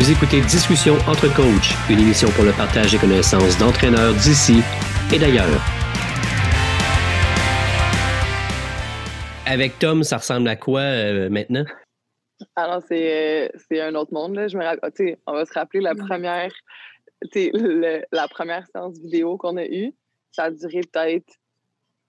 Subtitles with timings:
[0.00, 4.60] Vous écoutez Discussion entre coachs, une émission pour le partage des connaissances d'entraîneurs d'ici
[5.14, 5.62] et d'ailleurs.
[9.46, 11.64] Avec Tom, ça ressemble à quoi euh, maintenant?
[12.56, 14.34] Alors, c'est, euh, c'est un autre monde.
[14.34, 14.48] Là.
[14.48, 16.52] Je me rappelle, on va se rappeler la première,
[18.10, 19.92] la première séance vidéo qu'on a eue.
[20.32, 21.32] Ça a duré peut-être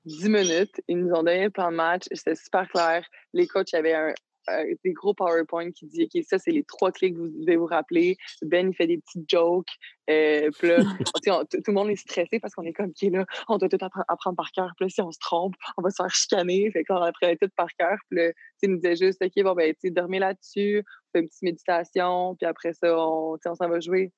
[0.06, 0.82] 10 minutes.
[0.88, 2.06] Ils nous ont donné le plan de match.
[2.12, 3.06] C'était super clair.
[3.34, 4.14] Les coachs avaient un,
[4.50, 7.56] euh, des gros PowerPoint qui dit OK, ça, c'est les trois clés que vous devez
[7.56, 8.18] vous rappeler.
[8.42, 9.72] Ben, il fait des petites jokes.
[10.10, 10.78] Euh, puis là,
[11.50, 13.78] tout le monde est stressé parce qu'on est comme, OK, là, on doit tout
[14.08, 14.72] apprendre par cœur.
[14.78, 16.70] Puis là, si on se trompe, on va se faire chicaner.
[16.72, 17.98] Fait qu'on apprenait tout par cœur.
[18.10, 18.32] Puis là,
[18.62, 22.36] il nous disait juste, OK, bon, ben, tu dormez là-dessus, on fait une petite méditation.
[22.36, 24.12] Puis après ça, on, on s'en va jouer.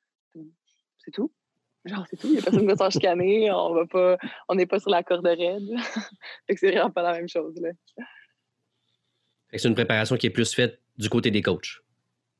[0.99, 1.31] C'est tout.
[1.85, 2.27] Genre, c'est tout.
[2.27, 3.51] Il n'y a personne qui va s'en chicaner.
[3.51, 4.17] On va pas,
[4.49, 5.63] on n'est pas sur la corde raide.
[6.47, 7.69] fait que c'est vraiment pas la même chose, là.
[9.51, 11.81] C'est une préparation qui est plus faite du côté des coachs.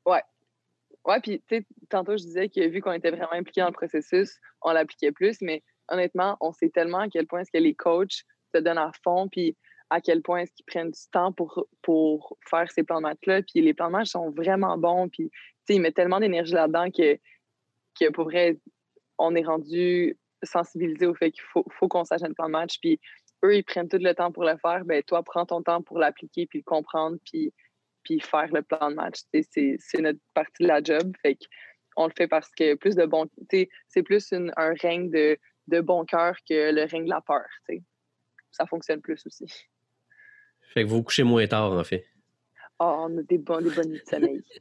[0.06, 0.22] Ouais.
[1.04, 3.72] Ouais, puis tu sais, tantôt je disais que vu qu'on était vraiment impliqués dans le
[3.72, 7.74] processus, on l'appliquait plus, mais honnêtement, on sait tellement à quel point est-ce que les
[7.74, 9.56] coachs se donnent à fond, puis
[9.90, 13.42] à quel point est-ce qu'ils prennent du temps pour, pour faire ces plans de match-là.
[13.42, 15.30] Puis les plans de sont vraiment bons, puis
[15.68, 17.18] ils mettent tellement d'énergie là-dedans que,
[17.98, 18.58] que pour vrai,
[19.18, 22.78] on est rendu sensibilisé au fait qu'il faut, faut qu'on sache un plan de match.
[22.80, 23.00] Puis
[23.44, 25.98] eux, ils prennent tout le temps pour le faire, ben toi, prends ton temps pour
[25.98, 27.52] l'appliquer, puis le comprendre, puis,
[28.02, 29.20] puis faire le plan de match.
[29.32, 31.12] C'est notre partie de la job.
[31.22, 31.38] Fait
[31.96, 33.28] on le fait parce que plus de bon,
[33.88, 37.46] c'est plus un règne de, de bon cœur que le règne de la peur.
[38.52, 39.46] Ça fonctionne plus aussi.
[40.72, 42.06] Fait que vous, vous couchez moins tard, en fait.
[42.80, 44.42] Oh, on a des, bons, des bonnes nuits de sommeil.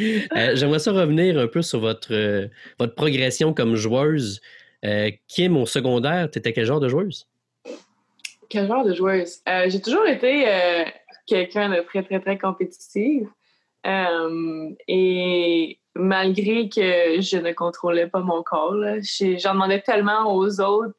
[0.00, 4.40] Euh, j'aimerais ça revenir un peu sur votre, euh, votre progression comme joueuse.
[4.84, 7.28] Euh, Kim, au secondaire, tu étais quel genre de joueuse?
[8.48, 9.40] Quel genre de joueuse?
[9.48, 10.84] Euh, j'ai toujours été euh,
[11.26, 13.28] quelqu'un de très, très, très compétitive.
[13.84, 20.96] et malgré que je ne contrôlais pas mon corps, j'en demandais tellement aux autres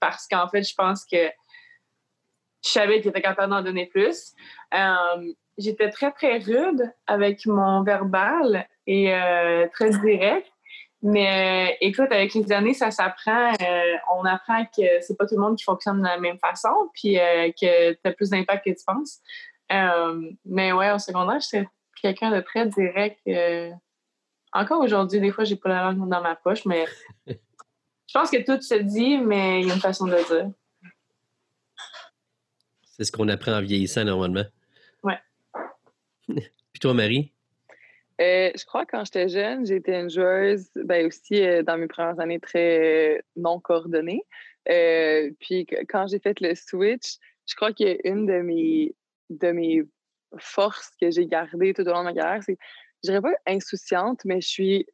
[0.00, 1.28] parce qu'en fait, je pense que
[2.64, 4.32] je savais qu'ils étaient capables d'en donner plus.
[5.58, 9.12] J'étais très, très rude avec mon verbal et
[9.72, 10.50] très direct.
[11.02, 13.52] Mais euh, écoute, avec les années, ça s'apprend.
[13.52, 16.90] Euh, on apprend que c'est pas tout le monde qui fonctionne de la même façon,
[16.92, 19.20] puis euh, que tu as plus d'impact que tu penses.
[20.44, 21.68] mais ouais, au secondaire, j'étais
[22.02, 23.20] quelqu'un de très direct.
[24.52, 26.84] encore aujourd'hui, des fois, j'ai pas la langue dans ma poche, mais
[27.26, 30.50] je pense que tout se dit, mais il y a une façon de le dire.
[32.82, 34.44] C'est ce qu'on apprend en vieillissant normalement.
[35.04, 35.20] Ouais.
[36.28, 37.32] puis toi, Marie?
[38.20, 41.86] Euh, je crois que quand j'étais jeune, j'étais une joueuse, ben aussi euh, dans mes
[41.86, 44.22] premières années très euh, non coordonnée.
[45.40, 48.94] puis quand j'ai fait le switch, je crois qu'une de mes,
[49.30, 49.82] de mes
[50.38, 52.58] forces que j'ai gardées tout au long de ma carrière, c'est,
[53.04, 54.86] je dirais pas insouciante, mais je suis.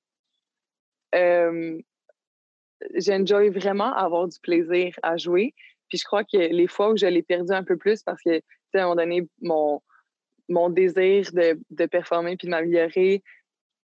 [2.96, 5.54] J'enjoy vraiment avoir du plaisir à jouer.
[5.88, 8.38] Puis je crois que les fois où je l'ai perdu un peu plus, parce que,
[8.38, 9.80] à un moment donné, mon
[10.48, 13.22] mon désir de, de performer puis de m'améliorer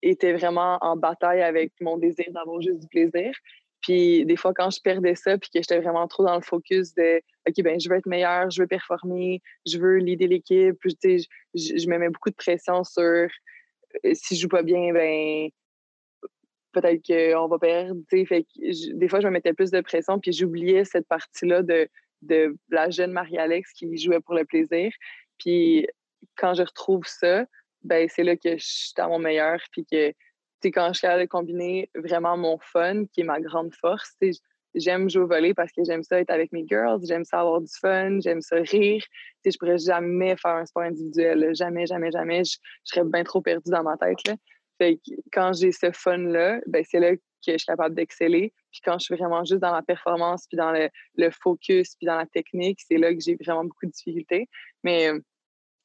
[0.01, 3.33] était vraiment en bataille avec mon désir d'avoir juste du plaisir.
[3.81, 6.93] Puis des fois, quand je perdais ça, puis que j'étais vraiment trop dans le focus
[6.95, 11.23] de OK, ben je veux être meilleure, je veux performer, je veux leader l'équipe, je,
[11.53, 13.27] je, me mets beaucoup de pression sur euh,
[14.13, 15.49] si je joue pas bien, ben
[16.71, 18.01] peut-être qu'on va perdre.
[18.11, 21.87] Des fois, je me mettais plus de pression, puis j'oubliais cette partie-là de,
[22.23, 24.91] de la jeune Marie-Alex qui jouait pour le plaisir.
[25.37, 25.87] Puis
[26.35, 27.45] quand je retrouve ça,
[27.83, 29.59] ben c'est là que je suis à mon meilleur.
[29.71, 30.11] Puis que,
[30.61, 34.15] tu quand je suis capable de combiner vraiment mon fun, qui est ma grande force,
[34.73, 37.61] j'aime jouer au volley parce que j'aime ça être avec mes girls, j'aime ça avoir
[37.61, 39.03] du fun, j'aime ça rire.
[39.43, 42.43] Sais, je pourrais jamais faire un sport individuel, jamais, jamais, jamais.
[42.43, 44.17] Je, serais bien trop perdue dans ma tête.
[44.27, 44.35] Là.
[45.31, 48.53] Quand j'ai ce fun-là, ben c'est là que je suis capable d'exceller.
[48.71, 52.07] Puis quand je suis vraiment juste dans la performance, puis dans le, le focus, puis
[52.07, 54.49] dans la technique, c'est là que j'ai vraiment beaucoup de difficultés.
[54.83, 55.11] Mais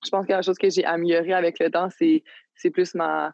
[0.04, 2.22] je pense que la chose que j'ai améliorée avec le temps, c'est,
[2.70, 3.32] plus ma,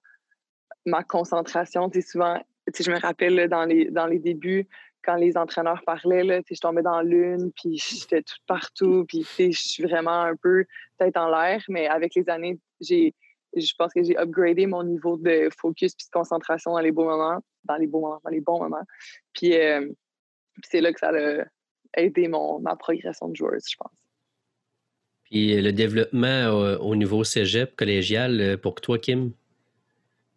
[0.84, 1.90] ma concentration.
[2.00, 4.68] Souvent, je me rappelle dans, les, dans les débuts,
[5.02, 9.50] quand les entraîneurs parlaient, là, je tombais dans l'une, puis j'étais tout partout, puis je
[9.52, 10.64] suis vraiment un peu
[10.98, 11.62] tête en l'air.
[11.68, 13.14] Mais avec les années, j'ai,
[13.54, 17.04] je pense que j'ai upgradé mon niveau de focus puis de concentration dans les beaux
[17.04, 18.84] moments, dans les beaux moments, dans les bons moments.
[19.32, 19.88] Puis, euh,
[20.64, 21.44] c'est là que ça a
[21.96, 23.92] aidé mon, ma progression de joueuse, je pense.
[25.30, 26.50] Puis le développement
[26.80, 29.32] au, niveau cégep, collégial, euh, pour toi, Kim?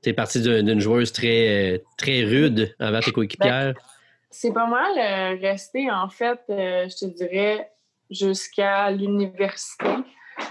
[0.01, 3.73] Tu es partie d'une joueuse très, très rude envers tes coéquipières.
[3.73, 3.81] Ben,
[4.31, 7.69] c'est pas mal euh, resté, en fait, euh, je te dirais,
[8.09, 9.89] jusqu'à l'université.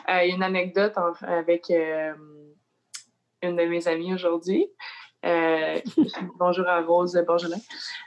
[0.07, 0.93] Il y a une anecdote
[1.23, 4.69] avec une de mes amies aujourd'hui.
[6.39, 7.59] bonjour à Rose Borgelin.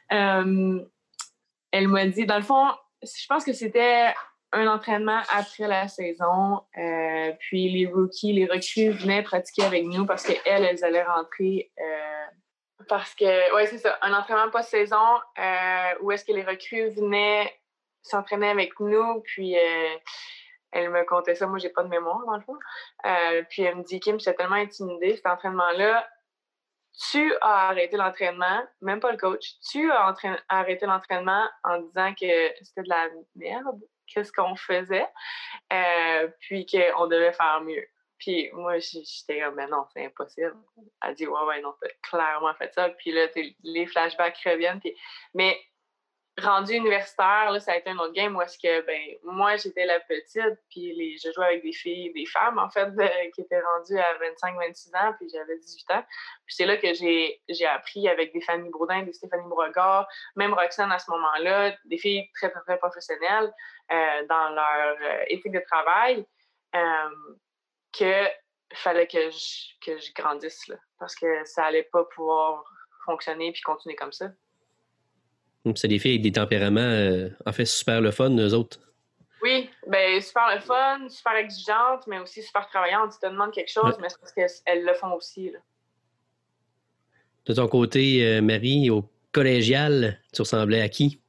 [0.10, 2.68] elle m'a dit, dans le fond,
[3.02, 4.14] je pense que c'était
[4.54, 6.62] un entraînement après la saison.
[6.78, 11.72] Euh, puis les rookies, les recrues venaient pratiquer avec nous parce qu'elles, elles allaient rentrer.
[11.80, 12.26] Euh,
[12.90, 17.54] parce que, oui, c'est ça, un entraînement post-saison euh, où est-ce que les recrues venaient
[18.02, 19.22] s'entraîner avec nous.
[19.22, 19.56] Puis
[20.72, 21.48] elle me contait ça.
[21.48, 22.58] Moi, j'ai pas de mémoire, dans le fond.
[23.50, 26.08] puis elle me dit, Kim, j'étais tellement intimidée, cet entraînement-là.
[27.10, 30.14] Tu as arrêté l'entraînement, même pas le coach, tu as
[30.50, 33.80] arrêté l'entraînement en disant que c'était de la merde?
[34.14, 35.08] Qu'est-ce qu'on faisait,
[35.74, 37.86] euh, puis qu'on devait faire mieux.
[38.18, 40.56] Puis moi, j'étais comme, mais non, c'est impossible.
[41.02, 42.90] Elle dit, ouais, ouais, non, t'as clairement fait ça.
[42.90, 43.26] Puis là,
[43.64, 44.80] les flashbacks reviennent.
[45.34, 45.60] Mais
[46.42, 50.00] rendu universitaire, ça a été un autre game où est-ce que, ben, moi, j'étais la
[50.00, 52.90] petite, puis les, je jouais avec des filles, des femmes, en fait,
[53.34, 56.04] qui étaient rendues à 25-26 ans, puis j'avais 18 ans.
[56.46, 60.92] Puis c'est là que j'ai, appris avec des Fanny Bourdin, des Stéphanie Beauregard, même Roxane
[60.92, 63.54] à ce moment-là, des filles très, très, professionnelles
[63.92, 66.26] euh, dans leur euh, éthique de travail,
[66.76, 68.30] euh,
[68.74, 72.64] fallait que je, que je grandisse, là, parce que ça allait pas pouvoir
[73.06, 74.28] fonctionner puis continuer comme ça.
[75.76, 78.80] C'est des filles avec des tempéraments, euh, en fait, super le fun, eux autres.
[79.44, 83.14] Oui, ben super le fun, super exigeante, mais aussi super travaillante.
[83.14, 85.50] Tu te demandes quelque chose, mais c'est parce qu'elles le font aussi.
[85.50, 85.60] Là.
[87.46, 91.20] De ton côté, euh, Marie, au collégial, tu ressemblais à qui?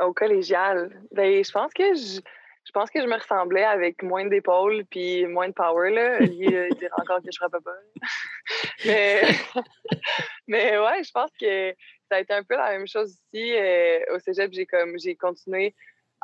[0.00, 1.00] Au collégial?
[1.12, 2.20] Ben, je pense que je,
[2.64, 5.90] je pense que je me ressemblais avec moins d'épaules puis moins de power.
[5.90, 6.20] Là.
[6.20, 6.48] Il
[6.78, 7.70] dirait encore que je frappais pas.
[8.84, 9.22] mais,
[10.48, 11.74] mais ouais, je pense que
[12.12, 13.54] ça a été un peu la même chose ici.
[13.54, 15.74] Euh, au cégep, j'ai comme j'ai continué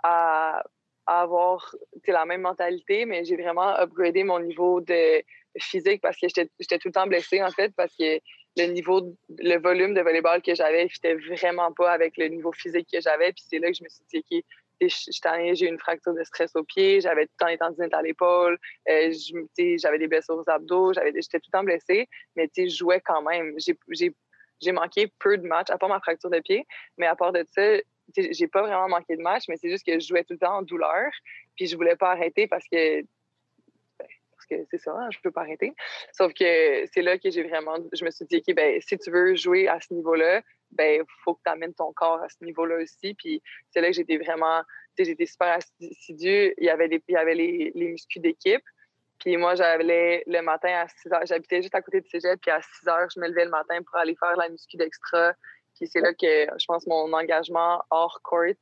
[0.02, 0.62] à,
[1.06, 1.75] avoir
[2.06, 5.23] la même mentalité, mais j'ai vraiment upgradé mon niveau de
[5.58, 8.20] physique parce que j'étais tout le temps blessée, en fait, parce que
[8.58, 12.88] le niveau, le volume de volleyball que j'avais, j'étais vraiment pas avec le niveau physique
[12.93, 13.32] que j'avais.
[13.32, 14.44] Puis c'est là que je me suis dit, OK,
[15.55, 18.02] j'ai eu une fracture de stress au pied, j'avais tout le temps les tendinites à
[18.02, 18.58] l'épaule,
[18.91, 19.11] euh,
[19.79, 22.06] j'avais des blessures aux abdos, j'étais tout le temps blessée,
[22.37, 23.55] mais je jouais quand même.
[24.60, 26.66] J'ai manqué peu de matchs, à part ma fracture de pied.
[26.96, 27.62] Mais à part de ça,
[28.16, 30.58] j'ai pas vraiment manqué de matchs, mais c'est juste que je jouais tout le temps
[30.58, 31.10] en douleur.
[31.56, 33.02] Puis je voulais pas arrêter parce que
[34.50, 35.75] ben, c'est ça, hein, je peux pas arrêter.
[36.12, 39.10] Sauf que c'est là que j'ai vraiment, je me suis dit, OK, ben, si tu
[39.10, 42.76] veux jouer à ce niveau-là, ben, faut que tu amènes ton corps à ce niveau-là
[42.76, 43.14] aussi.
[43.14, 44.62] Puis c'est là que j'étais vraiment,
[44.99, 46.55] j'étais super assidue.
[46.56, 48.62] Il y avait, des, il y avait les, les muscles d'équipe.
[49.19, 51.26] Puis moi, j'allais le matin à 6 heures.
[51.26, 53.79] J'habitais juste à côté du cégep, puis à 6 heures, je me levais le matin
[53.82, 55.32] pour aller faire la muscu d'extra.
[55.76, 58.55] Puis c'est là que je pense mon engagement hors court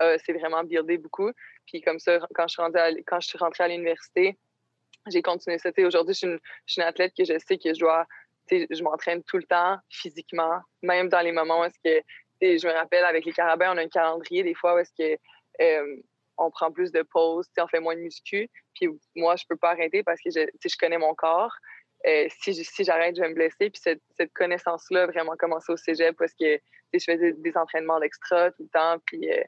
[0.00, 1.30] euh, s'est vraiment buildé beaucoup.
[1.66, 4.38] Puis comme ça, quand je suis, rentrée à, quand je suis rentrée à l'université,
[5.08, 5.70] j'ai continué ça.
[5.78, 8.06] Aujourd'hui, je, je, suis une athlète que je sais que je dois,
[8.50, 12.02] je m'entraîne tout le temps physiquement, même dans les moments où est-ce que,
[12.40, 15.18] je me rappelle, avec les carabins, on a un calendrier des fois où est-ce que
[15.62, 15.96] euh,
[16.40, 18.48] on prend plus de pauses, on fait moins de muscu.
[18.74, 21.52] Puis moi, je peux pas arrêter parce que je, je connais mon corps.
[22.06, 23.70] Euh, si, si j'arrête, je vais me blesser.
[23.70, 26.58] Puis cette, cette connaissance-là a vraiment commencé au cégep parce que
[26.94, 28.98] je faisais des entraînements d'extra tout le temps.
[29.06, 29.42] Puis euh,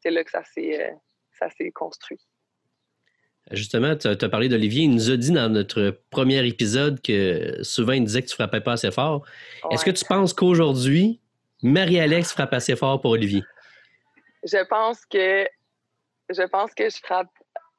[0.00, 2.20] c'est là que ça s'est, euh, construit.
[3.52, 4.84] Justement, tu as, parlé d'Olivier.
[4.84, 8.60] Il nous a dit dans notre premier épisode que souvent il disait que tu frappais
[8.60, 9.24] pas assez fort.
[9.70, 11.20] Est-ce que tu penses qu'aujourd'hui,
[11.62, 13.44] Marie-Alex frappe assez fort pour Olivier?
[14.42, 15.46] Je pense que
[16.28, 17.28] je pense que je frappe.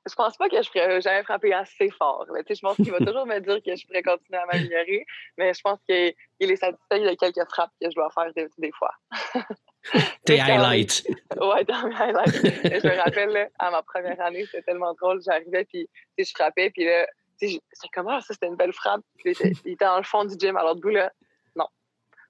[0.10, 2.26] Je pense pas que je pourrais jamais frapper assez fort.
[2.28, 5.06] je pense qu'il va toujours me dire que je pourrais continuer à m'améliorer,
[5.38, 8.92] mais je pense qu'il est satisfait de quelques frappes que je dois faire des, fois.
[10.26, 11.06] Tes highlights.
[11.36, 12.42] Ouais, dans mes highlights.
[12.42, 15.22] je me rappelle, à ma première année, c'était tellement drôle.
[15.22, 17.06] J'arrivais, puis je frappais, puis là,
[17.38, 17.60] c'est
[17.94, 19.02] comment ah, ça, c'était une belle frappe.
[19.26, 21.12] il, était, il était dans le fond du gym à l'autre bout, là.
[21.56, 21.68] Non,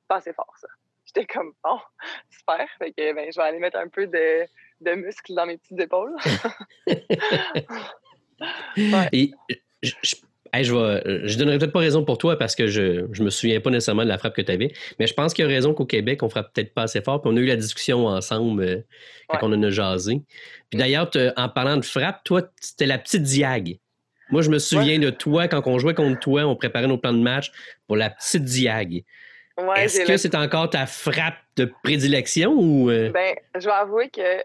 [0.07, 0.67] pas assez fort, ça.
[1.05, 1.79] J'étais comme, bon,
[2.29, 2.67] super.
[2.77, 4.45] Fait que, ben, je vais aller mettre un peu de
[4.81, 6.15] de muscles dans mes petites épaules.
[9.11, 9.31] Et
[9.81, 13.29] je, je, vais, je donnerai peut-être pas raison pour toi parce que je ne me
[13.29, 15.49] souviens pas nécessairement de la frappe que tu avais, mais je pense qu'il y a
[15.49, 17.21] raison qu'au Québec, on frappe peut-être pas assez fort.
[17.21, 18.81] Puis on a eu la discussion ensemble euh,
[19.29, 20.21] quand on en a jasé.
[20.69, 23.79] Puis d'ailleurs, en parlant de frappe, toi, c'était la petite diag.
[24.29, 27.13] Moi, je me souviens de toi, quand on jouait contre toi, on préparait nos plans
[27.13, 27.51] de match
[27.87, 29.03] pour la petite diag.
[29.75, 32.91] Est-ce que c'est encore ta frappe de prédilection ou.
[32.91, 33.09] Euh?
[33.09, 34.43] Ben, je vais avouer que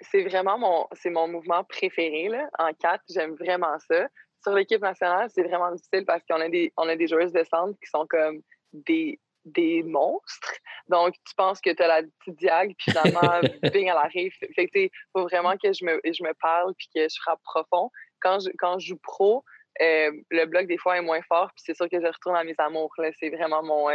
[0.00, 3.02] c'est vraiment mon, c'est mon mouvement préféré là, en quatre.
[3.08, 4.08] J'aime vraiment ça.
[4.42, 7.44] Sur l'équipe nationale, c'est vraiment difficile parce qu'on a des, on a des joueuses de
[7.44, 8.40] centre qui sont comme
[8.72, 10.54] des, des monstres.
[10.88, 13.40] Donc, tu penses que tu as la petite diag, puis finalement,
[13.72, 14.32] bing, elle arrive.
[14.54, 17.90] Fait que, faut vraiment que je me, je me parle puis que je frappe profond.
[18.20, 19.44] Quand je, quand je joue pro,
[19.80, 21.50] le bloc, des fois, est moins fort.
[21.54, 22.92] Puis c'est sûr que je retourne à mes amours.
[23.18, 23.88] C'est vraiment mon.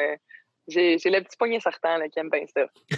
[0.67, 2.65] J'ai le petit poignet certain qui aime bien ça.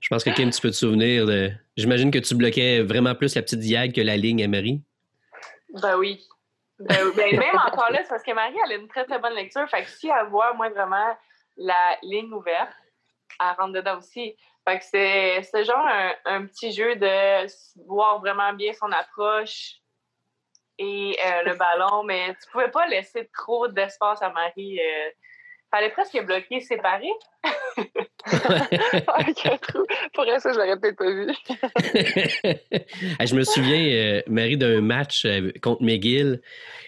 [0.00, 1.50] je pense que Kim, tu peux te souvenir de.
[1.76, 4.82] J'imagine que tu bloquais vraiment plus la petite diag que la ligne à Marie.
[5.82, 6.26] Ben oui.
[6.78, 9.34] Ben, ben, même encore là, c'est parce que Marie, elle a une très, très bonne
[9.34, 9.68] lecture.
[9.68, 11.16] Fait que si elle voit, moi, vraiment
[11.56, 12.72] la ligne ouverte,
[13.40, 14.36] elle rentre dedans aussi.
[14.66, 15.86] Fait que c'est genre
[16.26, 17.46] un, petit jeu de
[17.86, 19.76] voir vraiment bien son approche
[20.78, 24.78] et euh, le ballon, mais tu pouvais pas laisser trop d'espace à Marie.
[24.78, 25.10] Euh,
[25.70, 27.10] fallait presque bloquer, séparer.
[30.14, 31.26] Pour ça, je l'aurais peut-être pas vu.
[33.26, 36.40] je me souviens, euh, Marie, d'un match euh, contre McGill.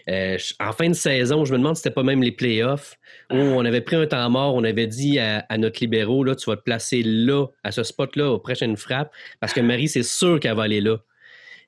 [0.09, 2.97] Euh, en fin de saison, je me demande si c'était pas même les playoffs,
[3.31, 6.51] où on avait pris un temps mort, on avait dit à, notre libéraux, là, tu
[6.51, 10.41] vas te placer là, à ce spot-là, aux prochaines frappes, parce que Marie, c'est sûr
[10.41, 10.99] qu'elle va aller là.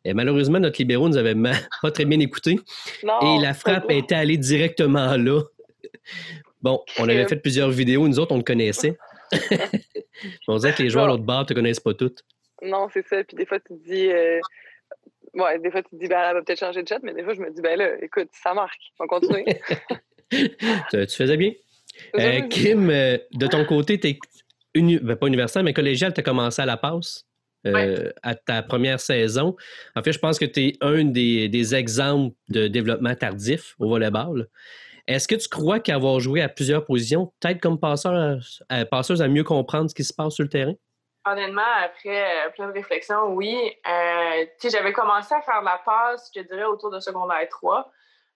[0.05, 1.37] Et malheureusement, notre libéraux nous avait
[1.83, 2.59] pas très bien écouté.
[3.03, 5.43] et la frappe était allée directement là.
[6.63, 8.97] Bon, on avait fait plusieurs vidéos, nous autres, on le connaissait.
[10.49, 12.23] on disait que les joueurs à l'autre bar ne te connaissent pas toutes.
[12.63, 13.25] Non, c'est ça.
[13.25, 14.09] Puis des fois, tu te dis.
[14.09, 14.41] Euh...
[15.35, 17.25] Ouais, des fois, tu te dis, ben, elle va peut-être changer de chat, mais des
[17.25, 18.81] fois, je me dis, ben là, écoute, ça marque.
[19.01, 19.45] On continue.
[20.31, 21.53] tu, faisais bien.
[22.19, 24.19] Euh, Kim, euh, de ton côté, tu es
[24.75, 27.27] ben, pas universitaire, mais collégial, tu as commencé à la passe.
[27.65, 29.55] Euh, à ta première saison.
[29.95, 33.89] En fait, je pense que tu es un des, des, exemples de développement tardif au
[33.89, 34.49] volleyball.
[35.09, 39.45] Est-ce que tu crois qu'avoir joué à plusieurs positions, peut-être comme euh, passeuse à mieux
[39.45, 40.75] comprendre ce qui se passe sur le terrain?
[41.25, 43.73] Honnêtement, après euh, plein de réflexions, oui.
[43.87, 47.91] Euh, j'avais commencé à faire de la passe, je dirais, autour de secondaire 3.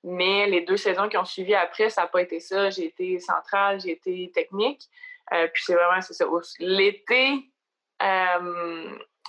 [0.05, 2.71] Mais les deux saisons qui ont suivi après, ça n'a pas été ça.
[2.71, 4.83] J'ai été centrale, j'ai été technique.
[5.31, 6.25] puis c'est vraiment, ça.
[6.61, 7.51] L'été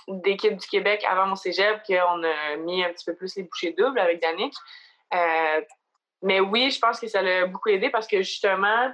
[0.08, 3.74] d'équipe du Québec avant mon cégep, qu'on a mis un petit peu plus les bouchées
[3.76, 4.54] doubles avec Danick.
[6.22, 8.92] Mais oui, je pense que ça l'a beaucoup aidé parce que justement,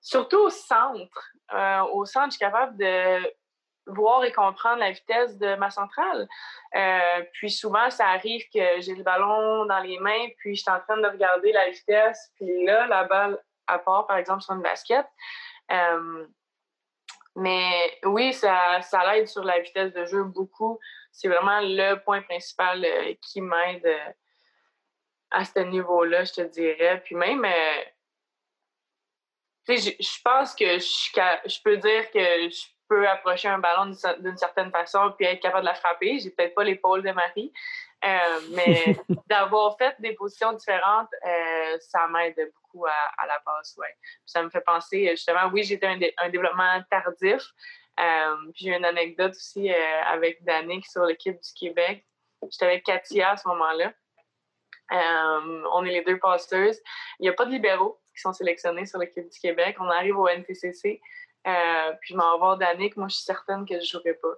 [0.00, 3.34] surtout au centre, euh, au centre, je suis capable de
[3.86, 6.28] voir et comprendre la vitesse de ma centrale.
[6.74, 10.70] Euh, puis souvent, ça arrive que j'ai le ballon dans les mains, puis je suis
[10.70, 14.54] en train de regarder la vitesse, puis là, la balle à part, par exemple, sur
[14.54, 15.06] une basket.
[15.70, 16.26] Euh,
[17.36, 20.78] mais oui, ça, ça l'aide sur la vitesse de jeu beaucoup.
[21.12, 22.84] C'est vraiment le point principal
[23.20, 23.86] qui m'aide
[25.30, 27.02] à ce niveau-là, je te dirais.
[27.04, 27.82] Puis même, euh,
[29.68, 34.36] je, je pense que je, je, peux dire que je peux approcher un ballon d'une
[34.36, 36.18] certaine façon puis être capable de la frapper.
[36.18, 37.52] J'ai peut-être pas l'épaule de Marie,
[38.04, 43.76] euh, mais d'avoir fait des positions différentes, euh, ça m'aide beaucoup à, la passe.
[43.76, 43.94] Ouais.
[44.24, 47.42] Ça me fait penser, justement, oui, j'étais un, un, développement tardif.
[47.96, 52.06] puis j'ai une anecdote aussi avec Danick sur l'équipe du Québec.
[52.50, 53.92] J'étais avec Katia à ce moment-là.
[54.92, 56.80] Euh, on est les deux passeuses.
[57.18, 59.76] Il n'y a pas de libéraux qui sont sélectionnés sur l'équipe du Québec.
[59.80, 61.00] On arrive au NTCC.
[61.46, 62.96] Euh, puis je m'en vais voir Danick.
[62.96, 64.34] Moi, je suis certaine que je ne jouerai pas.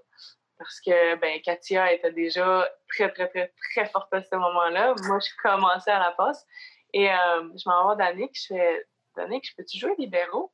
[0.59, 4.95] Parce que ben, Katia était déjà très, très, très, très forte à ce moment-là.
[5.05, 6.47] Moi, je commençais à la passe.
[6.93, 8.33] Et euh, je m'en vais voir Danick.
[8.35, 10.53] Je fais Danick, je peux-tu jouer libéraux?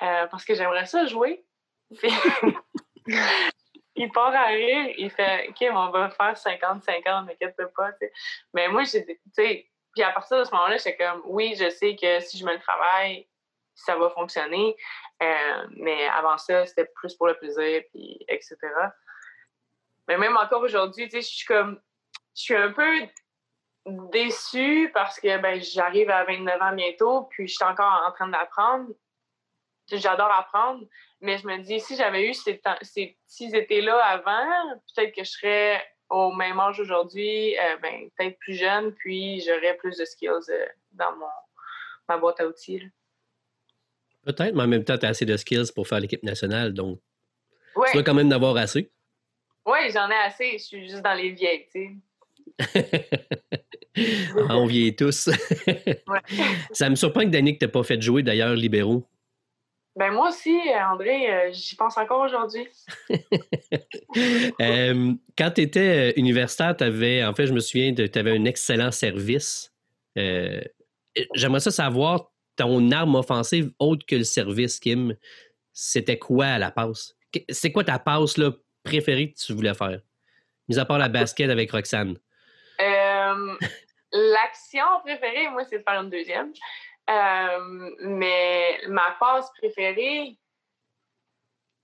[0.00, 1.44] parce que j'aimerais ça jouer.
[3.98, 7.90] il part à rire, il fait OK, on va faire 50-50, t'inquiète pas.
[8.54, 12.20] Mais moi, j'ai, puis à partir de ce moment-là, j'étais comme oui, je sais que
[12.20, 13.26] si je me le travaille,
[13.74, 14.76] ça va fonctionner.
[15.22, 18.56] Euh, mais avant ça, c'était plus pour le plaisir, puis etc.
[20.06, 21.80] Mais même encore aujourd'hui, je suis comme,
[22.36, 23.08] je suis un peu
[23.86, 28.28] déçue parce que ben, j'arrive à 29 ans bientôt, puis je suis encore en train
[28.28, 28.88] d'apprendre.
[29.90, 30.84] J'adore apprendre,
[31.20, 32.60] mais je me dis, si j'avais eu ces,
[33.26, 38.38] s'ils étaient là avant, peut-être que je serais au même âge aujourd'hui, euh, ben, peut-être
[38.38, 41.26] plus jeune, puis j'aurais plus de skills euh, dans mon,
[42.08, 42.82] ma boîte à outils.
[44.24, 47.00] Peut-être, mais en même temps, tu as assez de skills pour faire l'équipe nationale, donc
[47.86, 48.90] tu dois quand même en avoir assez.
[49.66, 50.52] Oui, j'en ai assez.
[50.52, 52.00] Je suis juste dans les vieilles, tu
[52.58, 53.38] sais.
[54.48, 55.28] Ah, on vieillit tous.
[56.72, 59.04] Ça me surprend que Danick t'ait pas fait jouer d'ailleurs libéraux.
[59.98, 60.56] Ben moi aussi,
[60.92, 62.68] André, euh, j'y pense encore aujourd'hui.
[64.60, 68.36] Euh, quand tu étais euh, universitaire, tu avais, en fait, je me souviens, tu avais
[68.36, 69.72] un excellent service.
[70.16, 75.14] J'aimerais ça savoir ton arme offensive autre que le service, Kim.
[75.72, 77.14] C'était quoi à la passe?
[77.50, 78.52] C'est quoi ta passe là,
[78.82, 80.00] préférée que tu voulais faire?
[80.68, 82.18] Mis à part la basket avec Roxane.
[84.12, 86.52] L'action préférée, moi, c'est de faire une deuxième.
[87.08, 90.38] Euh, mais ma passe préférée,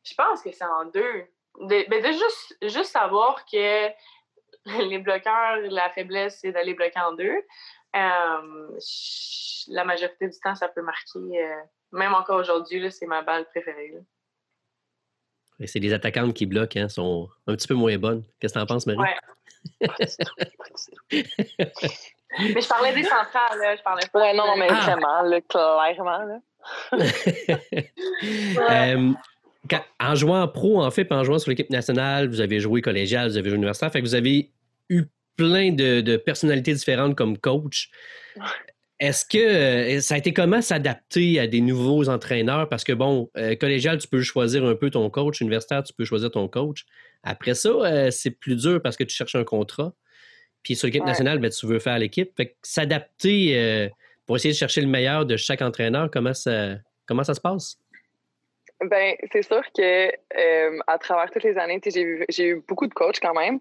[0.04, 1.25] je pense que c'est en deux.
[1.61, 3.88] De, ben, de juste, juste savoir que
[4.88, 7.43] les bloqueurs, la faiblesse, c'est d'aller bloquer en deux.
[7.95, 11.19] la majorité du temps, ça peut marquer.
[11.93, 13.95] même encore aujourd'hui, c'est ma balle préférée.
[15.66, 18.25] C'est les attaquantes qui bloquent, hein, sont un petit peu moins bonnes.
[18.40, 18.99] Qu'est-ce que tu en penses, Marie?
[18.99, 19.16] Ouais.
[22.38, 23.76] mais je parlais des centrales, là.
[23.76, 24.21] Je parlais pas.
[24.21, 24.75] Ouais, non, mais ah!
[24.75, 26.19] vraiment, là, clairement.
[26.19, 26.38] Là.
[28.71, 29.12] Euh,
[30.00, 33.37] en jouant pro, en fait, en jouant sur l'équipe nationale, vous avez joué collégial, vous
[33.37, 34.50] avez joué universitaire, fait que vous avez
[34.88, 35.05] eu
[35.37, 37.91] plein de, de personnalités différentes comme coach.
[39.00, 42.69] Est-ce que euh, ça a été comment s'adapter à des nouveaux entraîneurs?
[42.69, 45.41] Parce que, bon, euh, collégial, tu peux choisir un peu ton coach.
[45.41, 46.87] Universitaire, tu peux choisir ton coach.
[47.23, 49.93] Après ça, euh, c'est plus dur parce que tu cherches un contrat.
[50.64, 52.35] Puis sur l'équipe nationale, ben, tu veux faire l'équipe.
[52.37, 53.90] Fait que s'adapter
[54.26, 57.78] pour essayer de chercher le meilleur de chaque entraîneur, comment ça, comment ça se passe?
[58.80, 60.11] Ben, c'est sûr que
[60.90, 63.61] à travers toutes les années, j'ai eu beaucoup de coachs quand même.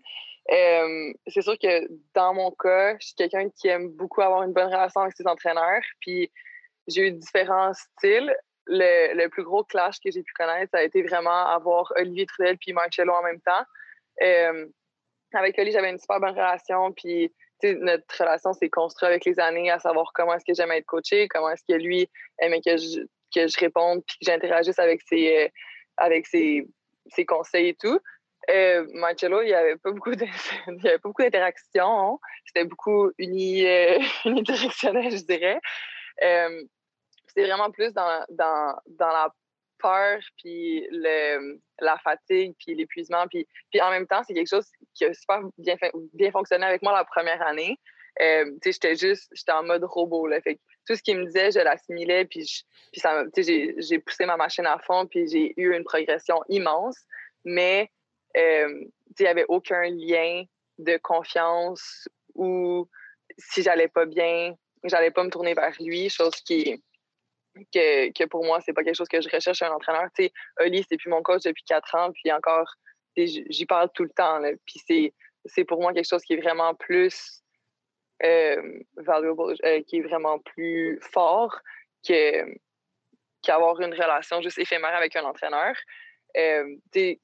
[0.52, 4.52] Euh, c'est sûr que dans mon cas, je suis quelqu'un qui aime beaucoup avoir une
[4.52, 5.84] bonne relation avec ses entraîneurs.
[6.02, 6.32] Puis
[6.88, 8.36] j'ai eu différents styles.
[8.66, 12.26] Le, le, plus gros clash que j'ai pu connaître, ça a été vraiment avoir Olivier
[12.26, 13.64] Trudel puis Marcello en même temps.
[14.22, 14.68] Euh,
[15.40, 16.92] avec Olivier, j'avais une super bonne relation.
[16.92, 17.32] Puis
[17.64, 21.28] notre relation s'est construite avec les années, à savoir comment est-ce que j'aimais être coaché,
[21.28, 22.10] comment est-ce que lui
[22.40, 23.00] aimait que je,
[23.34, 25.48] que je réponde puis que j'interagisse avec ses, euh,
[25.98, 26.68] avec ses,
[27.08, 28.00] ses conseils et tout.
[28.50, 30.12] Euh, Marcello, il n'y avait pas beaucoup
[31.22, 32.14] d'interactions.
[32.14, 32.18] Hein.
[32.46, 35.60] C'était beaucoup uni, euh, unidirectionnel, je dirais.
[36.24, 36.64] Euh,
[37.28, 39.34] C'était vraiment plus dans, dans, dans la
[40.38, 43.26] puis la fatigue, puis l'épuisement.
[43.28, 45.76] Puis, puis en même temps, c'est quelque chose qui a super bien,
[46.14, 47.78] bien fonctionné avec moi la première année.
[48.22, 50.28] Euh, j'étais juste, j'étais en mode robot.
[50.28, 50.40] Là.
[50.42, 52.46] Fait tout ce qu'il me disait, je l'assimilais, puis,
[52.92, 56.98] puis j'ai poussé ma machine à fond, puis j'ai eu une progression immense.
[57.46, 57.90] Mais
[58.38, 58.86] euh,
[59.20, 60.44] il n'y avait aucun lien
[60.78, 62.88] de confiance ou
[63.38, 66.84] si j'allais pas bien, j'allais pas me tourner vers lui, chose qui
[67.74, 70.08] que, que pour moi, c'est pas quelque chose que je recherche chez un entraîneur.
[70.16, 72.72] Tu sais, Oli, c'est plus mon coach depuis quatre ans, puis encore,
[73.16, 74.40] j'y parle tout le temps.
[74.40, 75.12] Là, puis
[75.46, 77.44] c'est pour moi quelque chose qui est vraiment plus
[78.24, 81.60] euh, valuable, euh, qui est vraiment plus fort
[82.08, 82.46] que
[83.42, 85.76] qu'avoir une relation juste éphémère avec un entraîneur.
[86.38, 86.78] Euh,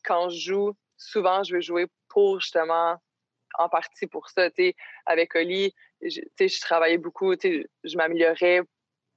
[0.04, 2.98] quand je joue souvent, je veux jouer pour justement,
[3.58, 4.50] en partie pour ça.
[5.06, 8.62] avec Oli, je, je travaillais beaucoup, je m'améliorais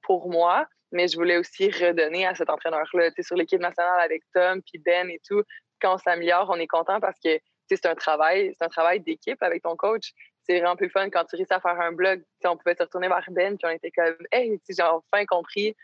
[0.03, 3.11] pour moi, mais je voulais aussi redonner à cet entraîneur-là.
[3.21, 5.43] Sur l'équipe nationale avec Tom, puis Ben et tout,
[5.81, 9.43] quand on s'améliore, on est content parce que c'est un travail, c'est un travail d'équipe
[9.43, 10.13] avec ton coach.
[10.43, 12.23] C'est vraiment plus fun quand tu réussis à faire un blog.
[12.45, 15.75] on pouvait se retourner vers Ben, puis on était comme, hey, j'ai enfin compris,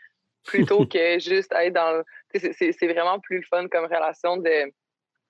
[0.43, 2.03] plutôt que juste être dans.
[2.33, 4.71] C'est vraiment plus fun comme relation de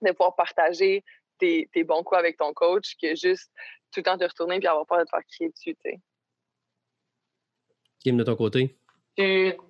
[0.01, 1.03] de pouvoir partager
[1.39, 3.51] tes, bons coups avec ton coach que juste
[3.91, 5.99] tout le temps te retourner puis avoir peur de te faire crier dessus, tu sais.
[7.99, 8.78] Kim, de ton côté?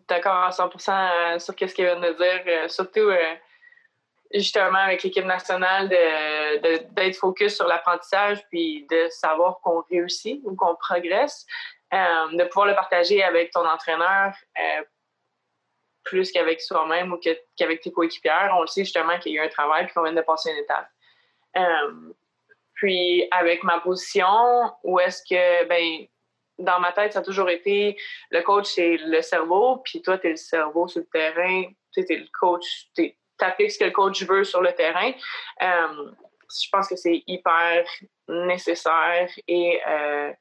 [0.08, 2.44] D'accord à 100% euh, sur ce qu'il vient de dire.
[2.46, 3.36] Euh, surtout, euh,
[4.32, 10.76] justement, avec l'équipe nationale, d'être focus sur l'apprentissage puis de savoir qu'on réussit ou qu'on
[10.76, 11.48] progresse.
[11.92, 14.34] de pouvoir le partager avec ton entraîneur
[16.04, 17.20] plus qu'avec soi-même ou
[17.58, 18.54] qu'avec tes coéquipières.
[18.56, 20.52] On le sait justement qu'il y a eu un travail puis qu'on vient de passer
[20.52, 20.90] une étape.
[22.76, 26.08] Puis avec ma position, où est-ce que, ben,
[26.60, 27.98] dans ma tête, ça a toujours été
[28.30, 32.02] le coach, c'est le cerveau, puis toi, tu es le cerveau sur le terrain, tu
[32.02, 35.12] es le coach, tu appliques ce que le coach veut sur le terrain.
[35.62, 36.12] Euh,
[36.50, 37.86] je pense que c'est hyper
[38.28, 40.34] nécessaire et euh,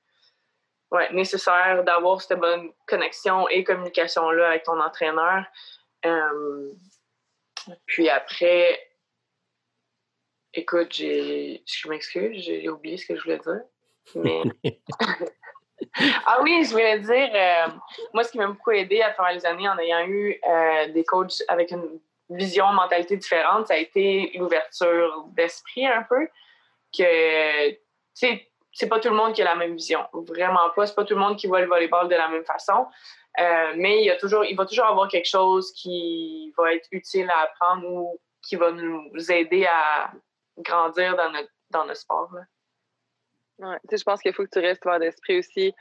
[0.90, 5.44] ouais, nécessaire d'avoir cette bonne connexion et communication-là avec ton entraîneur.
[6.04, 6.72] Euh,
[7.86, 8.90] puis après,
[10.52, 13.62] écoute, j'ai, je m'excuse, j'ai oublié ce que je voulais dire.
[14.14, 14.42] Mais...
[16.26, 17.68] ah oui, je voulais dire, euh,
[18.12, 21.04] moi, ce qui m'a beaucoup aidé à travers les années en ayant eu euh, des
[21.04, 26.28] coachs avec une vision, mentalité différente, ça a été l'ouverture d'esprit un peu.
[26.96, 27.76] Que, tu
[28.14, 30.06] sais, c'est pas tout le monde qui a la même vision.
[30.12, 30.86] Vraiment pas.
[30.86, 32.86] C'est pas tout le monde qui voit le volleyball de la même façon.
[33.38, 36.88] Euh, mais il, y a toujours, il va toujours avoir quelque chose qui va être
[36.90, 40.10] utile à apprendre ou qui va nous aider à
[40.58, 42.30] grandir dans notre, dans notre sport.
[43.58, 45.74] Je pense qu'il faut que tu restes ouvert d'esprit aussi.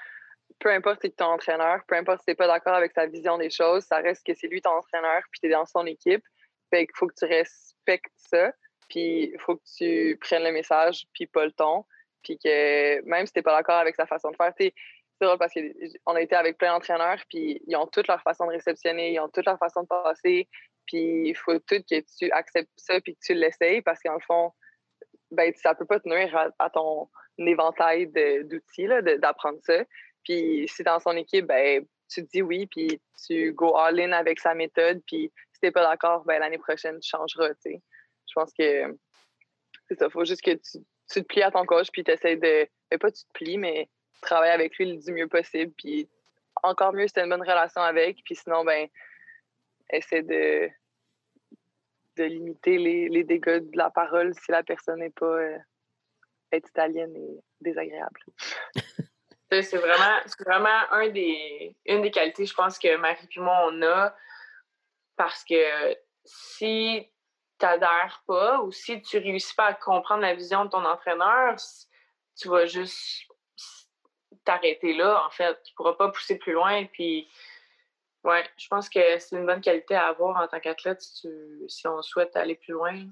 [0.59, 2.91] Peu importe si tu es ton entraîneur, peu importe si tu n'es pas d'accord avec
[2.93, 5.65] sa vision des choses, ça reste que c'est lui ton entraîneur puis tu es dans
[5.65, 6.23] son équipe.
[6.69, 8.51] Fait qu'il faut que tu respectes ça.
[8.89, 11.85] Puis il faut que tu prennes le message puis pas le ton.
[12.23, 14.73] Puis que même si tu n'es pas d'accord avec sa façon de faire, c'est
[15.21, 18.51] drôle parce qu'on a été avec plein d'entraîneurs, puis ils ont toutes leur façon de
[18.51, 20.47] réceptionner, ils ont toutes leur façon de passer.
[20.85, 24.51] Puis il faut tout que tu acceptes ça puis que tu l'essayes parce qu'en fond,
[25.31, 28.87] ben, ça peut pas te nuire à, ton éventail d'outils
[29.19, 29.83] d'apprendre ça.
[30.23, 34.39] Puis si dans son équipe, ben, tu te dis oui, puis tu go all-in avec
[34.39, 35.01] sa méthode.
[35.05, 37.51] Puis si t'es pas d'accord, ben, l'année prochaine, tu changeras.
[37.65, 38.95] Je pense que
[39.87, 40.09] c'est ça.
[40.09, 42.67] faut juste que tu, te plies à ton coach, puis tu essaies de.
[42.89, 43.89] Ben, pas tu te plies, mais
[44.21, 45.73] travailler avec lui du mieux possible.
[45.77, 46.09] Puis
[46.63, 48.23] encore mieux, c'est une bonne relation avec.
[48.23, 48.87] Puis sinon, ben,
[49.91, 50.69] essaie de,
[52.17, 55.57] de limiter les, dégâts de la parole si la personne n'est pas euh,
[56.53, 58.19] italienne et désagréable.
[59.51, 64.15] c'est vraiment, vraiment un des, une des qualités, je pense, que Marie et on a.
[65.15, 67.09] Parce que si
[67.59, 71.55] tu n'adhères pas ou si tu réussis pas à comprendre la vision de ton entraîneur,
[72.35, 73.23] tu vas juste
[74.43, 75.61] t'arrêter là, en fait.
[75.63, 76.85] Tu pourras pas pousser plus loin.
[76.85, 77.27] Puis,
[78.27, 81.29] ouais, je pense que c'est une bonne qualité à avoir en tant qu'athlète si,
[81.67, 83.07] si on souhaite aller plus loin.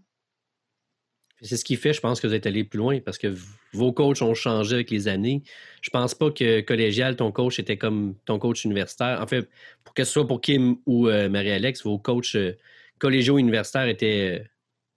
[1.42, 3.34] C'est ce qui fait, je pense, que vous êtes allé plus loin parce que
[3.74, 5.44] vos coachs ont changé avec les années.
[5.82, 9.20] Je pense pas que collégial, ton coach était comme ton coach universitaire.
[9.22, 9.50] En fait,
[9.84, 12.54] pour que ce soit pour Kim ou euh, Marie-Alex, vos coachs euh,
[13.00, 14.46] collégiaux universitaires étaient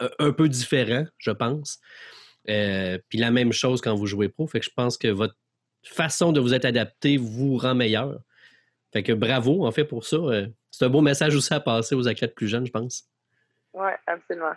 [0.01, 1.81] euh, un peu différents, je pense.
[2.45, 4.47] puis la même chose quand vous jouez pro.
[4.47, 5.37] Fait que je pense que votre
[5.83, 8.21] façon de vous être adapté vous rend meilleur.
[8.93, 10.17] Fait que bravo, en fait, pour ça.
[10.17, 13.05] Euh, c'est un beau message aussi à passer aux athlètes plus jeunes, je pense.
[13.75, 14.53] Oui, absolument.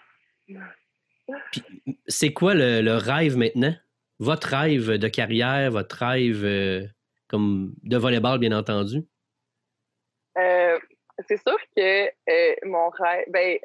[2.07, 3.75] c'est quoi le, rêve maintenant?
[4.19, 6.85] Votre rêve de carrière, votre rêve euh,
[7.27, 9.03] comme de volleyball, bien entendu?
[10.37, 10.79] Euh,
[11.27, 13.57] c'est sûr que mon rêve, ben,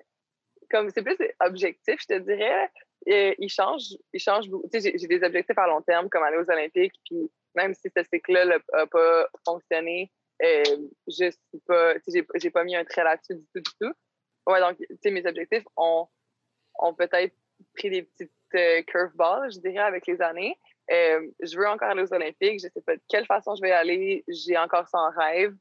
[0.70, 2.70] comme c'est plus objectif, je te dirais,
[3.06, 4.68] il change, il change beaucoup.
[4.72, 8.02] J'ai, j'ai des objectifs à long terme, comme aller aux Olympiques, puis même si ce
[8.02, 11.94] cycle-là n'a pas fonctionné, je suis pas,
[12.34, 13.94] j'ai pas mis un trait là-dessus du tout, du tout.
[14.46, 16.06] Ouais, donc, tu sais, mes objectifs ont,
[16.78, 17.34] ont peut-être
[17.74, 20.58] pris des petites euh, curveballs, je dirais, avec les années.
[20.92, 22.60] Euh, je veux encore aller aux Olympiques.
[22.62, 24.24] Je sais pas de quelle façon je vais y aller.
[24.28, 25.54] J'ai encore ça rêve.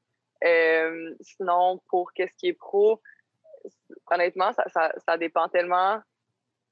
[0.43, 3.01] Euh, sinon, pour qu'est-ce qui est pro,
[4.11, 5.99] honnêtement, ça, ça, ça dépend tellement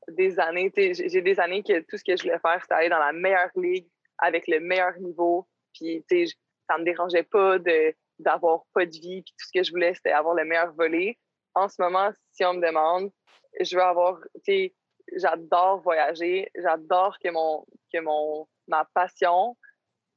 [0.10, 0.72] des années.
[0.76, 3.52] J'ai des années que tout ce que je voulais faire, c'était aller dans la meilleure
[3.56, 3.88] ligue
[4.20, 5.48] avec le meilleur niveau.
[5.74, 6.36] Puis, tu sais,
[6.70, 7.58] ça me dérangeait pas
[8.20, 9.22] d'avoir pas de vie.
[9.22, 11.18] Puis tout ce que je voulais, c'était avoir le meilleur volet.
[11.56, 13.12] En ce moment, si on me demande,
[13.60, 14.76] je veux avoir, tu sais,
[15.16, 16.50] j'adore voyager.
[16.56, 19.58] J'adore que mon, que mon, ma passion,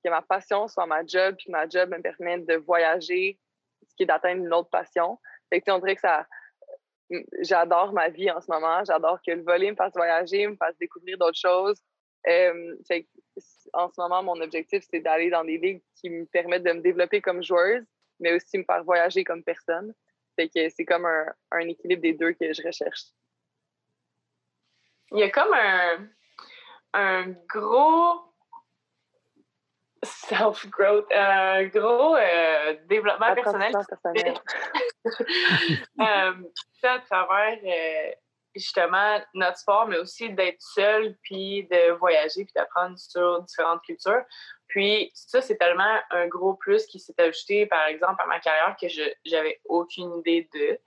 [0.04, 3.38] que ma passion soit ma job, puis ma job me permette de voyager,
[3.88, 5.18] ce qui est d'atteindre une autre passion.
[5.50, 6.26] Fait que, on dirait que ça,
[7.40, 8.84] j'adore ma vie en ce moment.
[8.84, 11.80] J'adore que le volet me fasse voyager, me fasse découvrir d'autres choses.
[12.28, 12.76] Euh,
[13.72, 16.80] en ce moment, mon objectif, c'est d'aller dans des ligues qui me permettent de me
[16.80, 17.84] développer comme joueuse,
[18.20, 19.94] mais aussi me faire voyager comme personne.
[20.34, 23.04] Fait que c'est comme un, un, équilibre des deux que je recherche.
[25.12, 26.08] Il y a comme un,
[26.94, 28.26] un gros
[30.02, 33.72] self-growth, un gros euh, développement personnel.
[33.72, 34.34] personnel.
[36.00, 36.32] euh,
[36.82, 38.12] à travers euh,
[38.56, 44.22] justement notre sport, mais aussi d'être seul, puis de voyager, puis d'apprendre sur différentes cultures.
[44.68, 48.76] Puis ça, c'est tellement un gros plus qui s'est ajouté, par exemple, à ma carrière
[48.80, 50.78] que je j'avais aucune idée de.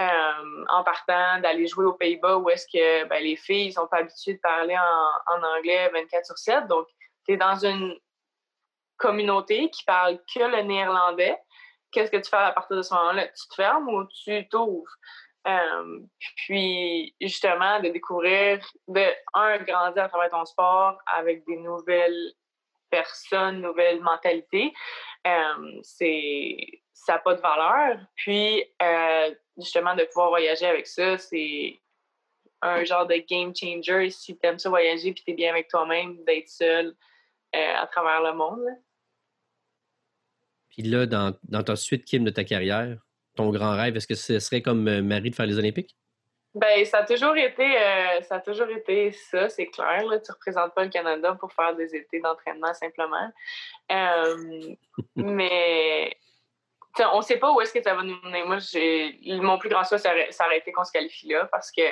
[0.00, 3.88] Euh, en partant d'aller jouer aux Pays-Bas où est-ce que ben, les filles ne sont
[3.88, 6.68] pas habituées de parler en, anglais 24 sur 7.
[6.68, 6.86] Donc,
[7.26, 7.98] tu es dans une
[8.96, 11.36] communauté qui parle que le néerlandais.
[11.90, 13.26] Qu'est-ce que tu fais à partir de ce moment-là?
[13.26, 14.94] Tu te fermes ou tu t'ouvres?
[15.46, 16.00] Euh,
[16.36, 22.32] puis, justement, de découvrir, de, un, grandir à travers ton sport avec des nouvelles
[22.90, 24.72] personnes, nouvelles mentalités,
[25.26, 26.56] euh, c'est
[26.92, 28.00] ça n'a pas de valeur.
[28.16, 31.80] Puis, euh, justement, de pouvoir voyager avec ça, c'est
[32.60, 35.68] un genre de game changer si tu aimes ça voyager puis tu es bien avec
[35.68, 36.96] toi-même, d'être seul
[37.52, 38.66] à travers le monde.
[40.70, 42.98] Puis là, dans, dans ta suite, Kim, de ta carrière,
[43.38, 43.96] ton grand rêve?
[43.96, 45.96] Est-ce que ce serait comme euh, Marie de faire les Olympiques?
[46.54, 50.04] Ben, ça a toujours été, euh, ça a toujours été ça, c'est clair.
[50.06, 50.18] Là.
[50.18, 53.30] Tu représentes pas le Canada pour faire des étés d'entraînement simplement.
[53.92, 54.74] Euh,
[55.16, 56.16] mais
[57.12, 58.42] on sait pas où est-ce que ça va nous mener.
[58.44, 58.58] Moi,
[59.40, 61.82] mon plus grand choix, ça, aurait été qu'on se qualifie là parce que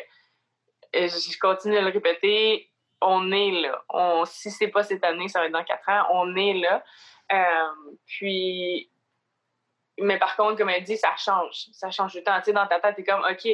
[0.92, 2.68] je continue de le répéter.
[3.00, 3.84] On est là.
[3.90, 6.06] On, si c'est pas cette année, ça va être dans quatre ans.
[6.10, 6.82] On est là.
[8.06, 8.90] puis
[9.98, 11.66] mais par contre, comme elle dit, ça change.
[11.72, 12.38] Ça change du temps.
[12.38, 13.48] Tu sais, dans ta tête, t'es comme, OK,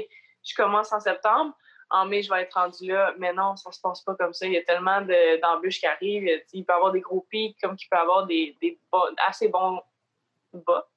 [0.45, 1.55] je commence en septembre.
[1.91, 3.15] En mai, je vais être rendu là.
[3.19, 4.47] Mais non, ça se passe pas comme ça.
[4.47, 6.29] Il y a tellement d'embûches qui arrivent.
[6.53, 8.79] Il peut y avoir des gros pics, comme qu'il peut y avoir des, des
[9.27, 9.83] assez bons
[10.53, 10.89] bas.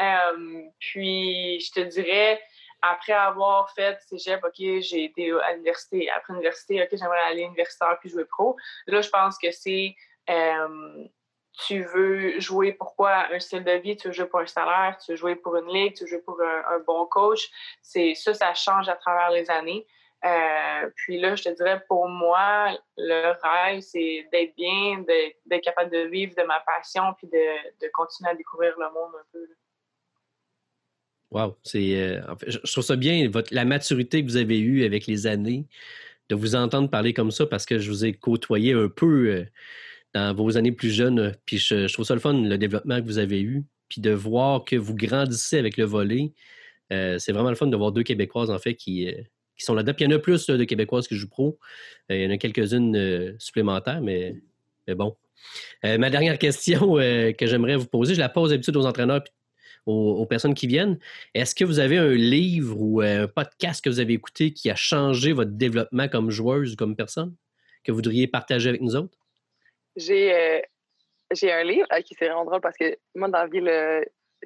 [0.00, 2.42] Euh, puis, je te dirais,
[2.82, 6.10] après avoir fait cégep, OK, j'ai été à l'université.
[6.10, 8.56] Après l'université, OK, j'aimerais aller à l'universitaire puis jouer pro.
[8.86, 9.94] Là, je pense que c'est...
[10.28, 11.04] Euh,
[11.52, 15.12] tu veux jouer pourquoi un style de vie, tu veux jouer pour un salaire, tu
[15.12, 17.50] veux jouer pour une ligue, tu veux jouer pour un, bon coach.
[17.82, 19.86] C'est ça, ça change à travers les années.
[20.24, 25.04] Euh, puis là, je te dirais, pour moi, le rêve, c'est d'être bien,
[25.46, 29.26] d'être capable de vivre de ma passion, puis de, continuer à découvrir le monde un
[29.32, 29.46] peu.
[31.32, 35.06] Wow, c'est, euh, je trouve ça bien, votre, la maturité que vous avez eue avec
[35.06, 35.66] les années,
[36.28, 39.44] de vous entendre parler comme ça, parce que je vous ai côtoyé un peu euh,
[40.14, 43.18] dans vos années plus jeunes, puis je, trouve ça le fun, le développement que vous
[43.18, 46.32] avez eu, puis de voir que vous grandissez avec le volet.
[46.90, 49.08] c'est vraiment le fun de voir deux Québécoises, en fait, qui,
[49.56, 49.94] qui sont là-dedans.
[49.94, 51.58] Puis il y en a plus de Québécoises qui jouent pro.
[52.10, 54.36] Euh, il y en a quelques-unes euh, supplémentaires, mais,
[54.88, 55.16] bon.
[55.84, 59.30] Euh, ma dernière question que j'aimerais vous poser, je la pose d'habitude aux entraîneurs et
[59.86, 60.98] aux, personnes qui viennent.
[61.34, 64.76] Est-ce que vous avez un livre ou un podcast que vous avez écouté qui a
[64.76, 67.34] changé votre développement comme joueuse ou comme personne
[67.82, 69.18] que vous voudriez partager avec nous autres?
[69.96, 70.62] J'ai
[71.34, 73.60] j'ai un livre qui c'est vraiment drôle parce que moi, dans la vie,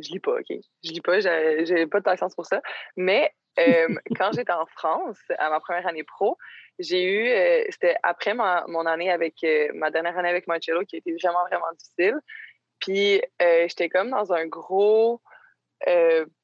[0.00, 0.46] je lis pas, OK?
[0.84, 2.60] Je lis pas, j'ai pas de patience pour ça.
[2.96, 6.36] Mais euh, quand j'étais en France, à ma première année pro,
[6.78, 10.84] j'ai eu, euh, c'était après ma, mon année avec, euh, ma dernière année avec Marcello
[10.84, 12.16] qui a été vraiment, vraiment difficile.
[12.80, 15.22] Puis j'étais comme dans un gros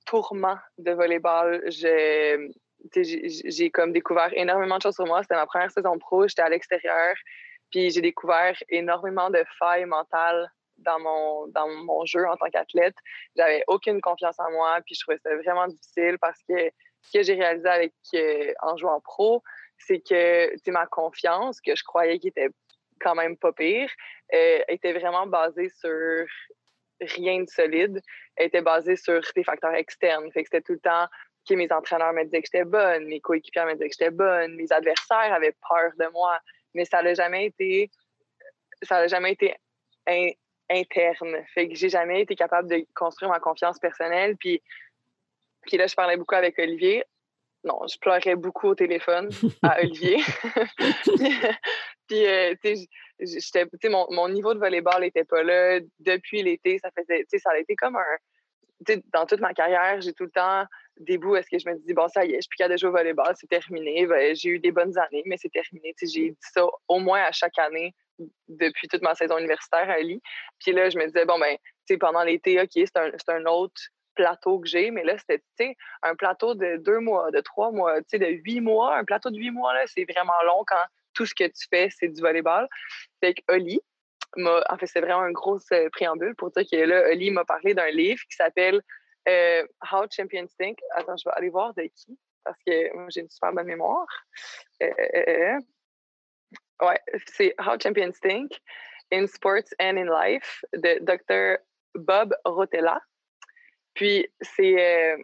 [0.07, 1.62] tourment de volleyball.
[1.67, 2.49] J'ai,
[2.95, 5.23] j'ai comme découvert énormément de choses sur moi.
[5.23, 7.15] C'était ma première saison pro, j'étais à l'extérieur.
[7.73, 12.95] Puis j'ai découvert énormément de failles mentales dans mon, dans mon jeu en tant qu'athlète.
[13.37, 16.71] J'avais aucune confiance en moi, puis je trouvais ça vraiment difficile parce que
[17.03, 19.43] ce que j'ai réalisé avec, euh, en jouant pro,
[19.79, 22.51] c'est que ma confiance, que je croyais qu'il était
[23.01, 23.91] quand même pas pire,
[24.33, 26.25] euh, était vraiment basée sur
[27.01, 28.01] rien de solide.
[28.37, 30.31] Elle était basée sur des facteurs externes.
[30.33, 31.07] Fait que c'était tout le temps
[31.49, 34.55] que mes entraîneurs me disaient que j'étais bonne, mes coéquipiers me disaient que j'étais bonne,
[34.55, 36.39] mes adversaires avaient peur de moi.
[36.75, 37.91] Mais ça n'a jamais été
[38.83, 39.55] ça n'a jamais été
[40.69, 41.37] interne.
[41.55, 44.37] Fait que j'ai jamais été capable de construire ma confiance personnelle.
[44.37, 44.63] Puis
[45.63, 47.05] puis là, je parlais beaucoup avec Olivier.
[47.65, 49.29] Non, je pleurais beaucoup au téléphone
[49.63, 50.19] à Olivier.
[52.09, 52.77] puis, euh, tu
[53.25, 55.79] sais, mon, mon niveau de volleyball n'était pas là.
[56.01, 58.97] Depuis l'été, ça faisait, tu sais, ça a été comme un.
[59.13, 60.65] dans toute ma carrière, j'ai tout le temps
[60.99, 62.75] des bouts est-ce que je me dis, bon, ça y est, je suis plus capable
[62.75, 64.07] de jouer au volleyball, c'est terminé.
[64.07, 65.95] Ben, j'ai eu des bonnes années, mais c'est terminé.
[66.01, 67.95] J'ai dit ça au moins à chaque année
[68.49, 70.23] depuis toute ma saison universitaire à Lee.
[70.61, 73.47] Puis là, je me disais, bon, ben, tu sais, pendant l'été, OK, c'est un, un,
[73.47, 73.81] autre
[74.15, 78.41] plateau que j'ai, mais là, c'était un plateau de deux mois, de trois mois, de
[78.45, 78.97] huit mois.
[78.97, 81.89] Un plateau de huit mois, là, c'est vraiment long quand tout ce que tu fais,
[81.91, 82.69] c'est du volleyball.
[83.21, 83.81] Fait que Oli,
[84.37, 87.75] en fait, c'est vraiment un gros euh, préambule pour dire que là, Oli m'a parlé
[87.75, 88.81] d'un livre qui s'appelle
[89.29, 90.79] euh, How Champions Think?
[90.95, 94.07] Attends, je vais aller voir de qui, parce que moi, j'ai une super bonne mémoire.
[94.83, 95.59] Euh,
[96.83, 98.53] ouais, c'est How Champions Think
[99.13, 101.63] in Sports and in Life de Dr.
[101.95, 103.01] Bob Rotella.
[103.95, 105.23] Puis, c'est, euh,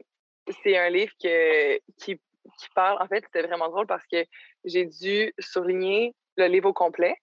[0.62, 2.20] c'est un livre qui,
[2.58, 3.00] qui parle.
[3.02, 4.24] En fait, c'était vraiment drôle parce que
[4.64, 7.16] j'ai dû souligner le livre au complet.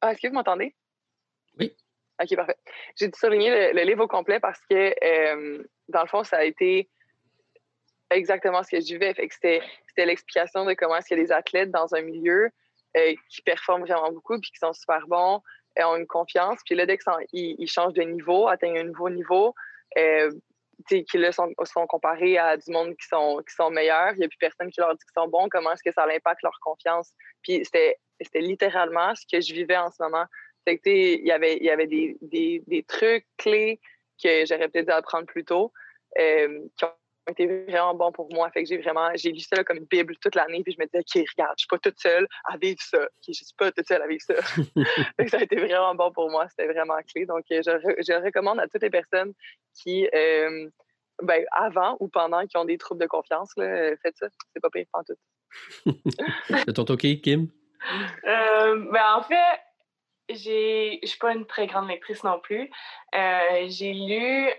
[0.00, 0.74] Ah, est-ce que vous m'entendez?
[2.22, 2.56] OK, parfait.
[2.96, 6.44] J'ai dû souligner le, livre au complet parce que, euh, dans le fond, ça a
[6.44, 6.88] été
[8.10, 9.14] exactement ce que je vivais.
[9.14, 9.60] Que c'était,
[9.96, 12.50] l'explication de comment est-ce a des athlètes dans un milieu
[12.96, 15.42] euh, qui performent vraiment beaucoup puis qui sont super bons,
[15.78, 16.60] et ont une confiance.
[16.64, 19.54] Puis là, dès qu'ils ils changent de niveau, atteignent un nouveau niveau,
[20.86, 24.12] qui là sont, sont, comparés à du monde qui sont, qui sont meilleurs.
[24.12, 25.48] Il n'y a plus personne qui leur dit qu'ils sont bons.
[25.50, 27.10] Comment est-ce que ça impacte leur confiance?
[27.42, 27.98] Puis c'était
[28.34, 30.24] littéralement ce que je vivais en ce moment.
[30.66, 33.80] Il y avait, il y avait des, des, des trucs clés
[34.22, 35.72] que j'aurais peut-être dû apprendre plus tôt
[36.18, 36.90] euh, qui ont
[37.30, 38.50] été vraiment bons pour moi.
[38.50, 40.86] Fait que j'ai vraiment, j'ai lu ça comme une bible toute l'année, puis je me
[40.86, 43.02] disais, OK, regarde, je suis pas toute seule à vivre ça.
[43.02, 44.34] OK, je suis pas toute seule à vivre ça.
[45.28, 46.48] ça a été vraiment bon pour moi.
[46.50, 47.26] C'était vraiment clé.
[47.26, 49.32] Donc, euh, je, je, recommande à toutes les personnes
[49.74, 50.68] qui, euh,
[51.22, 54.28] ben, avant ou pendant, qui ont des troubles de confiance, là, faites ça.
[54.52, 55.16] C'est pas pire en tout.
[56.66, 57.48] C'est ton OK, Kim?
[58.24, 59.60] ben, en fait,
[60.34, 62.70] j'ai je suis pas une très grande lectrice non plus.
[63.12, 64.50] j'ai lu,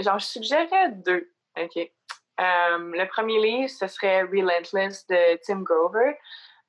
[0.00, 1.32] genre, je deux.
[1.56, 1.90] OK?
[2.40, 6.16] Euh, le premier livre, ce serait Relentless de Tim Grover,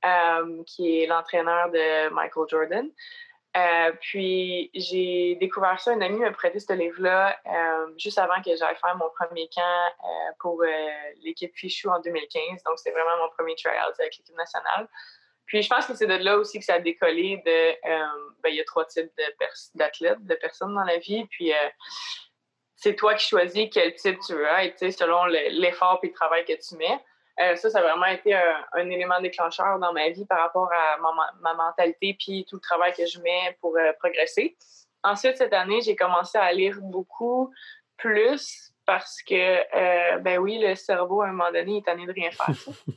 [0.05, 2.89] euh, qui est l'entraîneur de Michael Jordan.
[3.57, 7.35] Euh, puis j'ai découvert ça, un ami m'a prêté ce livre-là
[7.97, 9.91] juste avant que j'aille faire mon premier camp
[10.39, 10.63] pour
[11.23, 12.63] l'équipe Fichou en 2015.
[12.63, 14.88] Donc c'est vraiment mon premier tryout avec l'équipe nationale.
[15.49, 17.75] Puis je pense que c'est de là aussi que ça a décollé de...
[18.41, 19.12] Ben, il y a trois types
[19.75, 21.25] d'athlètes, de, personnes dans la vie.
[21.25, 21.51] Puis
[22.75, 26.53] c'est toi qui choisis quel type tu veux être, selon l'effort et le travail que
[26.53, 26.99] tu mets.
[27.39, 30.97] Euh, ça, ça a vraiment été un, élément déclencheur dans ma vie par rapport à
[31.41, 34.57] ma, mentalité puis tout le travail que je mets pour euh, progresser.
[35.03, 37.53] ensuite, cette année, j'ai commencé à lire beaucoup
[37.97, 39.33] plus parce que,
[39.75, 42.55] euh, ben oui, le cerveau, à un moment donné, est tanné de rien faire.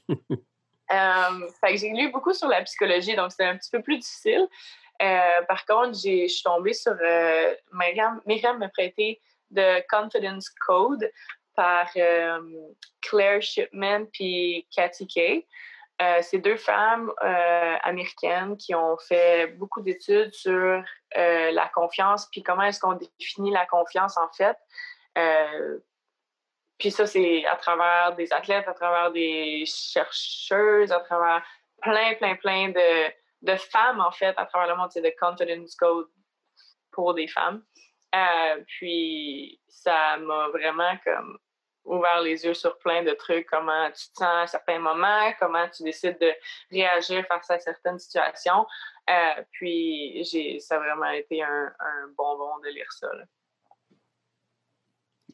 [0.93, 3.99] euh, fait que j'ai lu beaucoup sur la psychologie, donc c'est un petit peu plus
[3.99, 4.49] difficile.
[5.03, 6.97] Euh, par contre, je suis tombée sur.
[7.01, 9.21] Euh, Myriam, m'a prêté
[9.55, 11.11] The Confidence Code
[11.57, 12.41] par euh,
[13.01, 15.47] Claire Shipman puis Kathy Kay.
[16.23, 17.13] c'est deux femmes
[17.83, 20.83] américaines qui ont fait beaucoup d'études sur
[21.15, 24.57] la confiance puis comment est-ce qu'on définit la confiance en fait.
[26.83, 31.41] Puis ça, c'est à travers des athlètes, à travers des chercheuses, à travers
[31.81, 33.09] plein, plein, plein de,
[33.43, 34.91] de femmes, en fait, à travers le monde.
[34.91, 36.09] C'est de Confidence Code
[36.91, 37.63] pour des femmes.
[38.17, 41.39] Euh, puis ça m'a vraiment comme
[41.85, 45.69] ouvert les yeux sur plein de trucs, comment tu te sens à certains moments, comment
[45.69, 46.35] tu décides de
[46.73, 48.67] réagir face à certaines situations.
[49.09, 51.73] Euh, puis ça a vraiment été un
[52.17, 53.09] bonbon de lire ça.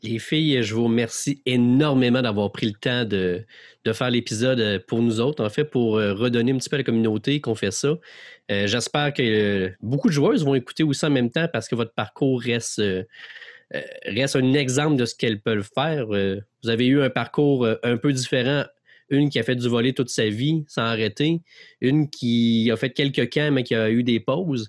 [0.03, 3.45] Les filles, je vous remercie énormément d'avoir pris le temps de,
[3.93, 6.79] faire l'épisode euh, pour nous autres, en fait, pour euh, redonner un petit peu à
[6.79, 7.97] la communauté qu'on fait ça.
[8.51, 11.95] Euh, j'espère que beaucoup de joueuses vont écouter aussi en même temps parce que votre
[11.95, 12.83] parcours reste,
[14.05, 16.07] reste un exemple de ce qu'elles peuvent faire.
[16.07, 18.65] vous avez eu un parcours un peu différent.
[19.11, 21.41] Une qui a fait du volet toute sa vie sans arrêter,
[21.81, 24.69] une qui a fait quelques camps mais qui a eu des pauses.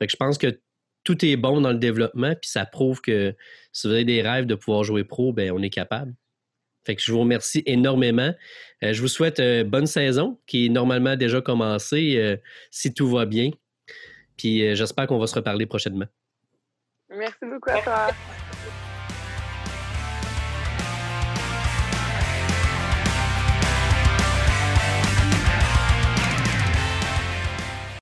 [0.00, 0.58] Fait que je pense que
[1.06, 3.34] tout est bon dans le développement, puis ça prouve que
[3.72, 6.12] si vous avez des rêves de pouvoir jouer pro, ben on est capable.
[6.84, 8.34] Fait que je vous remercie énormément.
[8.82, 12.36] Euh, je vous souhaite euh, bonne saison qui est normalement déjà commencée, euh,
[12.70, 13.50] si tout va bien.
[14.36, 16.06] Puis j'espère qu'on va se reparler prochainement.
[17.08, 18.08] Merci beaucoup à toi.